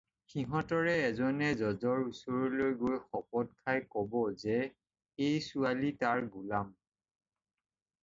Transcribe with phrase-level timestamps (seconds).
[0.33, 4.59] সিহঁতৰে এজনে জজৰ ওচৰলৈ গৈ শপত খাই ক'ব যে,
[5.29, 6.77] এই ছোৱালী তাৰ গোলাম।